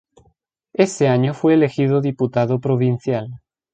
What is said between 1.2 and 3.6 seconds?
fue elegido diputado provincial.